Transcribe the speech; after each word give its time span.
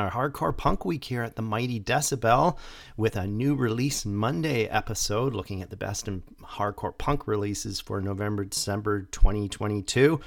Our 0.00 0.10
hardcore 0.10 0.56
punk 0.56 0.86
week 0.86 1.04
here 1.04 1.22
at 1.22 1.36
the 1.36 1.42
Mighty 1.42 1.78
Decibel 1.78 2.56
with 2.96 3.16
a 3.16 3.26
new 3.26 3.54
release 3.54 4.06
Monday 4.06 4.64
episode 4.64 5.34
looking 5.34 5.60
at 5.60 5.68
the 5.68 5.76
best 5.76 6.08
in 6.08 6.22
hardcore 6.42 6.96
punk 6.96 7.26
releases 7.26 7.80
for 7.80 8.00
November 8.00 8.46
December 8.46 9.02
2022. 9.02 10.18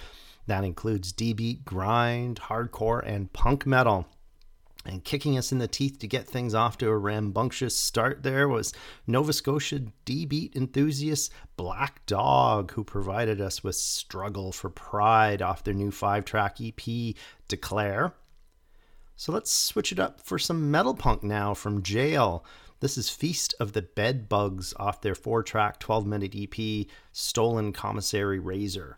That 0.45 0.63
includes 0.63 1.11
D 1.11 1.33
beat, 1.33 1.65
grind, 1.65 2.39
hardcore, 2.39 3.01
and 3.03 3.33
punk 3.33 3.65
metal. 3.65 4.05
And 4.85 5.03
kicking 5.03 5.39
us 5.39 5.51
in 5.51 5.57
the 5.57 5.67
teeth 5.67 5.97
to 5.99 6.07
get 6.07 6.27
things 6.27 6.53
off 6.53 6.77
to 6.77 6.89
a 6.89 6.95
rambunctious 6.95 7.75
start 7.75 8.21
there 8.21 8.47
was 8.47 8.73
Nova 9.07 9.33
Scotia 9.33 9.79
D 10.05 10.27
beat 10.27 10.55
enthusiast 10.55 11.33
Black 11.57 12.05
Dog, 12.05 12.73
who 12.73 12.83
provided 12.83 13.41
us 13.41 13.63
with 13.63 13.75
Struggle 13.75 14.51
for 14.51 14.69
Pride 14.69 15.41
off 15.41 15.63
their 15.63 15.73
new 15.73 15.89
five 15.89 16.25
track 16.25 16.57
EP, 16.61 17.15
Declare. 17.47 18.13
So 19.15 19.31
let's 19.31 19.51
switch 19.51 19.91
it 19.91 19.99
up 19.99 20.21
for 20.21 20.39
some 20.39 20.71
metal 20.71 20.95
punk 20.95 21.23
now 21.23 21.53
from 21.53 21.83
Jail. 21.83 22.43
This 22.79 22.97
is 22.97 23.09
Feast 23.09 23.53
of 23.59 23.73
the 23.73 23.81
Bed 23.81 24.27
Bugs 24.27 24.73
off 24.77 25.01
their 25.01 25.15
four 25.15 25.43
track, 25.43 25.79
12 25.79 26.05
minute 26.05 26.35
EP, 26.35 26.87
Stolen 27.11 27.71
Commissary 27.71 28.39
Razor. 28.39 28.97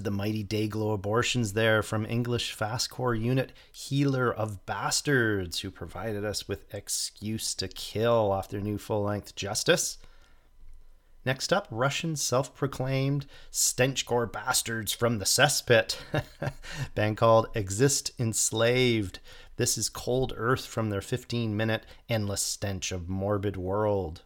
to 0.00 0.04
the 0.04 0.10
mighty 0.10 0.42
Dayglo 0.42 0.94
abortions 0.94 1.52
there 1.52 1.82
from 1.82 2.06
English 2.06 2.56
fastcore 2.56 3.18
unit 3.18 3.52
Healer 3.70 4.32
of 4.32 4.64
Bastards, 4.64 5.60
who 5.60 5.70
provided 5.70 6.24
us 6.24 6.48
with 6.48 6.72
Excuse 6.74 7.54
to 7.56 7.68
Kill 7.68 8.32
off 8.32 8.48
their 8.48 8.62
new 8.62 8.78
full 8.78 9.02
length 9.02 9.34
Justice. 9.34 9.98
Next 11.26 11.52
up, 11.52 11.68
Russian 11.70 12.16
self 12.16 12.54
proclaimed 12.54 13.26
stenchcore 13.52 14.32
bastards 14.32 14.92
from 14.92 15.18
the 15.18 15.26
cesspit, 15.26 15.98
band 16.94 17.18
called 17.18 17.48
Exist 17.54 18.12
Enslaved. 18.18 19.18
This 19.56 19.76
is 19.76 19.90
Cold 19.90 20.32
Earth 20.34 20.64
from 20.64 20.88
their 20.88 21.02
15 21.02 21.54
minute 21.54 21.84
Endless 22.08 22.42
Stench 22.42 22.90
of 22.90 23.10
Morbid 23.10 23.58
World. 23.58 24.22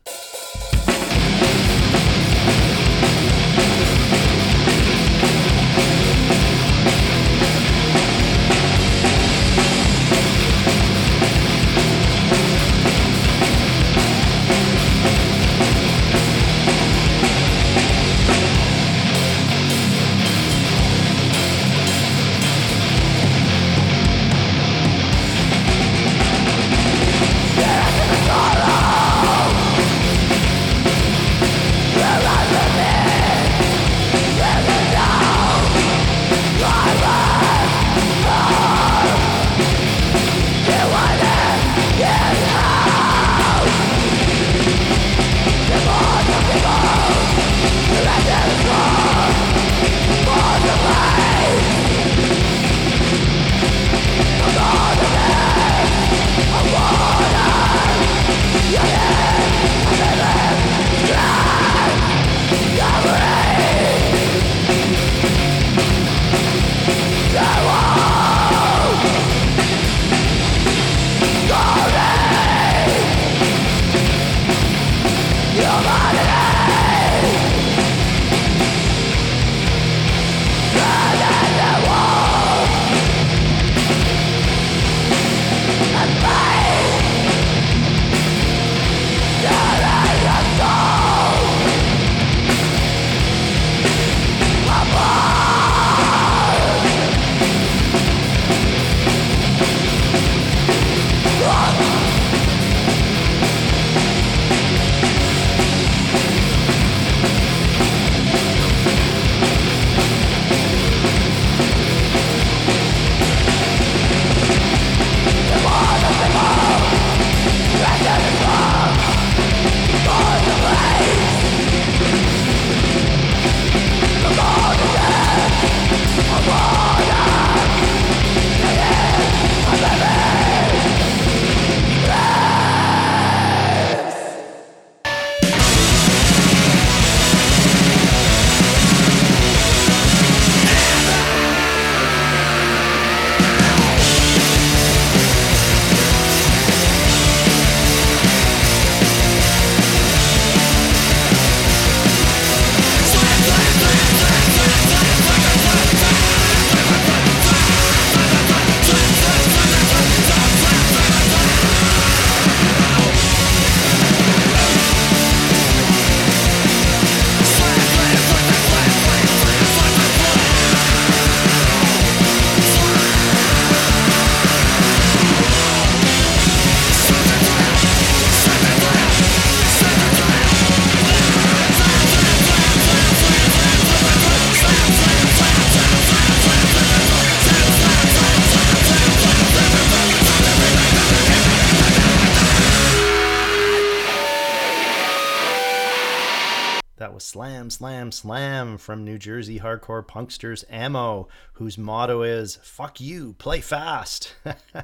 With 197.15 197.23
slam 197.23 197.71
Slam 197.71 198.11
slam 198.11 198.77
from 198.77 199.05
New 199.05 199.19
Jersey 199.19 199.61
hardcore 199.61 200.05
punksters 200.05 200.65
Ammo, 200.69 201.29
whose 201.53 201.79
motto 201.79 202.23
is 202.23 202.57
Fuck 202.57 203.01
you, 203.01 203.35
play 203.35 203.61
fast. 203.61 204.35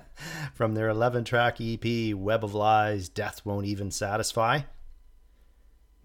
from 0.54 0.74
their 0.74 0.88
11 0.88 1.24
track 1.24 1.56
EP, 1.60 2.14
Web 2.14 2.44
of 2.44 2.54
Lies, 2.54 3.08
Death 3.08 3.44
Won't 3.44 3.66
Even 3.66 3.90
Satisfy. 3.90 4.60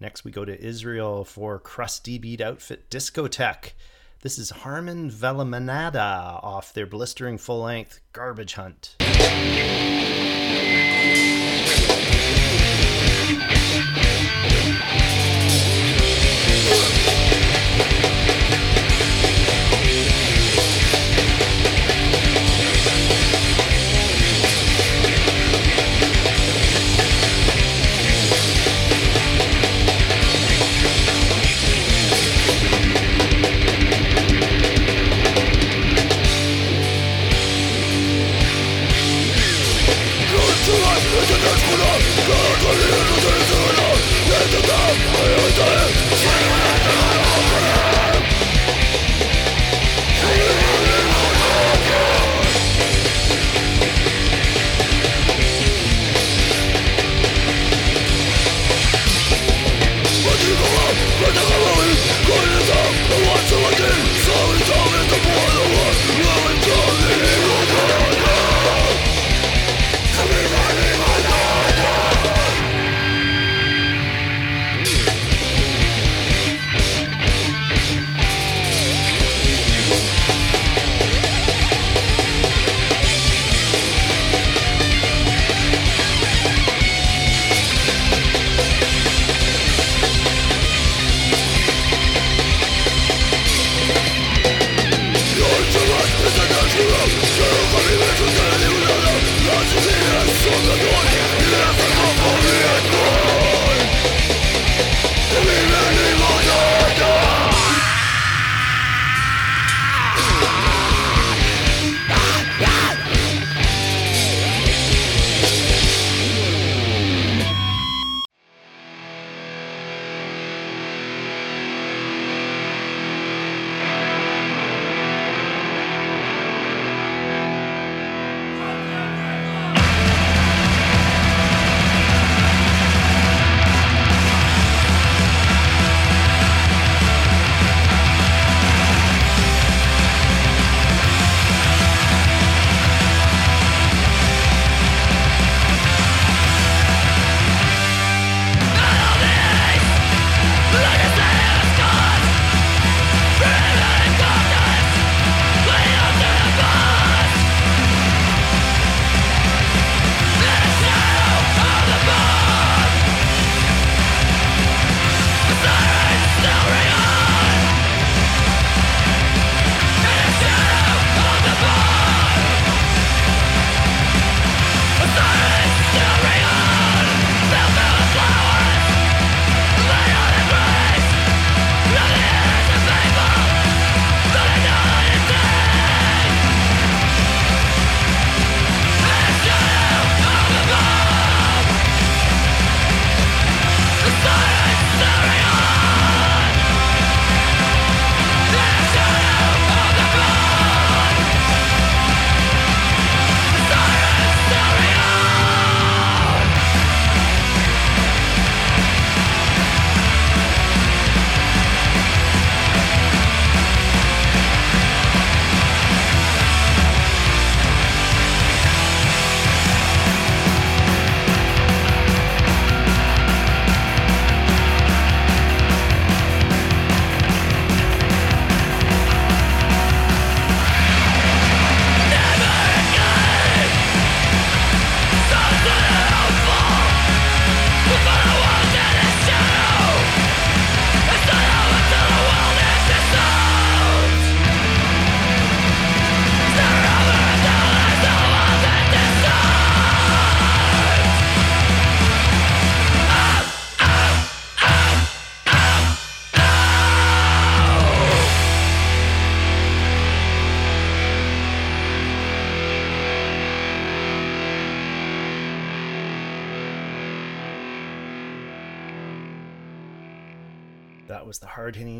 Next, 0.00 0.24
we 0.24 0.32
go 0.32 0.44
to 0.44 0.60
Israel 0.60 1.24
for 1.24 1.60
crusty 1.60 2.18
beat 2.18 2.40
outfit 2.40 2.90
Diskotek. 2.90 3.74
This 4.22 4.36
is 4.36 4.50
Harmin 4.50 5.12
Velimonada 5.12 6.42
off 6.42 6.72
their 6.72 6.86
blistering 6.86 7.38
full 7.38 7.62
length 7.62 8.00
Garbage 8.12 8.54
Hunt. 8.54 8.96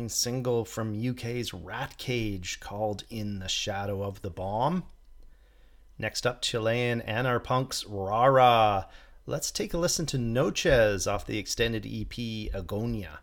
Single 0.09 0.65
from 0.65 0.93
UK's 1.09 1.53
Rat 1.53 1.97
Cage 1.97 2.59
called 2.59 3.03
In 3.09 3.39
the 3.39 3.47
Shadow 3.47 4.03
of 4.03 4.21
the 4.21 4.29
Bomb. 4.29 4.83
Next 5.99 6.27
up, 6.27 6.41
Chilean 6.41 7.01
Anarpunks 7.01 7.85
Rara. 7.87 8.87
Let's 9.25 9.51
take 9.51 9.73
a 9.73 9.77
listen 9.77 10.05
to 10.07 10.17
Noches 10.17 11.07
off 11.07 11.25
the 11.25 11.37
extended 11.37 11.85
EP 11.85 12.15
Agonia. 12.53 13.19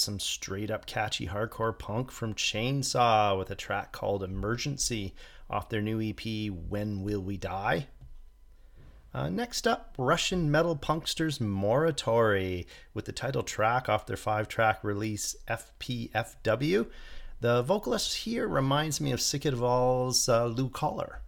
Straight 0.00 0.70
up 0.70 0.86
catchy 0.86 1.26
hardcore 1.26 1.78
punk 1.78 2.10
from 2.10 2.34
Chainsaw 2.34 3.38
with 3.38 3.50
a 3.50 3.54
track 3.54 3.92
called 3.92 4.22
Emergency 4.22 5.14
off 5.50 5.68
their 5.68 5.82
new 5.82 6.00
EP, 6.00 6.50
When 6.50 7.02
Will 7.02 7.20
We 7.20 7.36
Die? 7.36 7.86
Uh, 9.12 9.28
next 9.28 9.66
up, 9.66 9.94
Russian 9.98 10.50
metal 10.50 10.76
punksters 10.76 11.40
Moratory 11.40 12.66
with 12.94 13.04
the 13.04 13.12
title 13.12 13.42
track 13.42 13.88
off 13.88 14.06
their 14.06 14.16
five 14.16 14.48
track 14.48 14.84
release 14.84 15.36
FPFW. 15.48 16.86
The 17.40 17.62
vocalist 17.62 18.18
here 18.18 18.46
reminds 18.46 19.00
me 19.00 19.12
of 19.12 19.20
Sick 19.20 19.44
of 19.44 19.54
It 19.54 19.64
All's 19.64 20.28
uh, 20.28 20.46
Lou 20.46 20.68
Koller. 20.68 21.22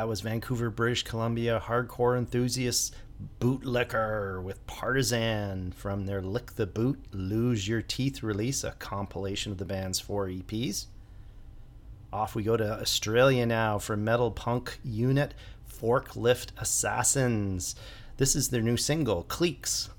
That 0.00 0.08
was 0.08 0.22
Vancouver, 0.22 0.70
British 0.70 1.02
Columbia 1.02 1.62
hardcore 1.62 2.16
enthusiasts 2.16 2.90
Bootlicker 3.38 4.42
with 4.42 4.66
Partisan 4.66 5.72
from 5.72 6.06
their 6.06 6.22
Lick 6.22 6.52
the 6.52 6.66
Boot, 6.66 7.04
Lose 7.12 7.68
Your 7.68 7.82
Teeth 7.82 8.22
release, 8.22 8.64
a 8.64 8.70
compilation 8.70 9.52
of 9.52 9.58
the 9.58 9.66
band's 9.66 10.00
four 10.00 10.26
EPs. 10.26 10.86
Off 12.14 12.34
we 12.34 12.42
go 12.42 12.56
to 12.56 12.80
Australia 12.80 13.44
now 13.44 13.78
for 13.78 13.94
metal 13.94 14.30
punk 14.30 14.80
unit 14.82 15.34
Forklift 15.70 16.52
Assassins. 16.56 17.74
This 18.16 18.34
is 18.34 18.48
their 18.48 18.62
new 18.62 18.78
single, 18.78 19.24
Cliques. 19.24 19.90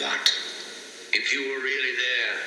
What? 0.00 0.32
If 1.12 1.30
you 1.30 1.42
were 1.50 1.62
really 1.62 1.94
there, 1.94 2.40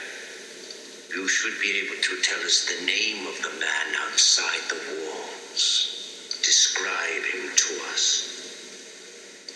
you 1.15 1.27
should 1.27 1.61
be 1.61 1.85
able 1.85 2.01
to 2.01 2.15
tell 2.23 2.39
us 2.39 2.65
the 2.65 2.83
name 2.83 3.27
of 3.27 3.39
the 3.43 3.51
man 3.59 3.93
outside 3.95 4.61
the 4.69 4.81
walls. 4.97 6.39
Describe 6.41 7.21
him 7.21 7.55
to 7.55 7.83
us. 7.93 8.49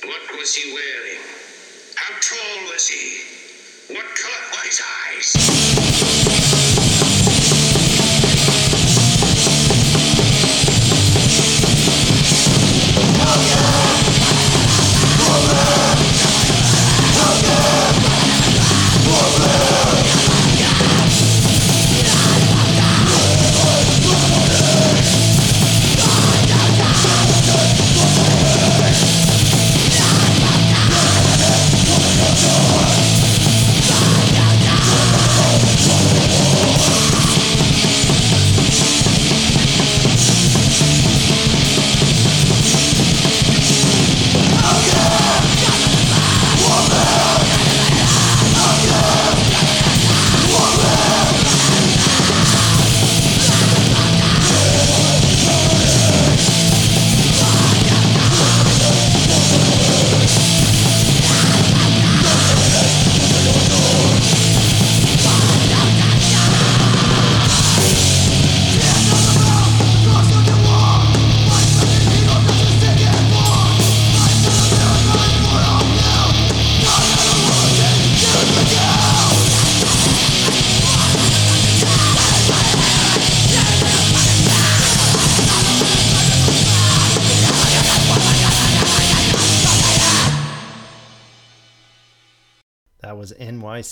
What 0.03 0.37
was 0.37 0.53
he 0.53 0.71
wearing? 0.73 1.21
How 1.95 2.13
tall 2.21 2.71
was 2.71 2.87
he? 2.87 3.21
What 3.91 4.05
color 4.15 4.43
were 4.51 4.67
his 4.67 4.79
eyes? 5.07 5.66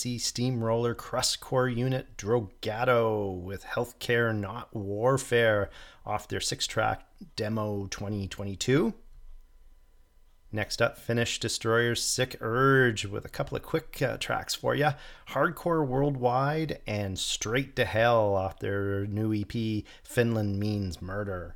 Steamroller 0.05 0.93
Crustcore 0.93 1.75
unit 1.75 2.15
Drogato 2.15 3.41
with 3.41 3.65
Healthcare 3.65 4.35
Not 4.35 4.73
Warfare 4.75 5.71
off 6.05 6.27
their 6.27 6.39
six 6.39 6.67
track 6.67 7.07
demo 7.35 7.87
2022. 7.87 8.93
Next 10.51 10.79
up, 10.79 10.99
Finnish 10.99 11.39
Destroyers 11.39 12.03
Sick 12.03 12.37
Urge 12.39 13.05
with 13.07 13.25
a 13.25 13.29
couple 13.29 13.57
of 13.57 13.63
quick 13.63 13.99
uh, 14.01 14.17
tracks 14.17 14.53
for 14.53 14.75
you 14.75 14.91
Hardcore 15.29 15.85
Worldwide 15.85 16.81
and 16.85 17.17
Straight 17.17 17.75
to 17.75 17.83
Hell 17.83 18.35
off 18.35 18.59
their 18.59 19.07
new 19.07 19.33
EP, 19.33 19.83
Finland 20.03 20.59
Means 20.59 21.01
Murder. 21.01 21.55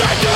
Satan! 0.00 0.29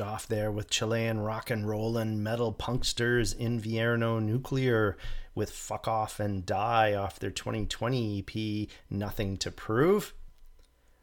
Off 0.00 0.28
there 0.28 0.52
with 0.52 0.70
Chilean 0.70 1.18
rock 1.18 1.50
and 1.50 1.68
roll 1.68 1.96
and 1.96 2.22
metal 2.22 2.52
punksters 2.52 3.34
Invierno 3.36 4.22
Nuclear 4.22 4.96
with 5.34 5.50
Fuck 5.50 5.88
Off 5.88 6.20
and 6.20 6.46
Die 6.46 6.94
off 6.94 7.18
their 7.18 7.30
2020 7.30 8.24
EP 8.24 8.68
Nothing 8.88 9.36
to 9.38 9.50
Prove. 9.50 10.14